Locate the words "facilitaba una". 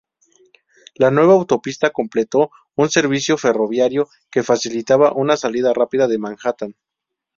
4.41-5.37